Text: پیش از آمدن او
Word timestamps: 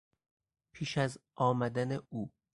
پیش 0.71 0.97
از 0.97 1.17
آمدن 1.35 1.99
او 2.09 2.31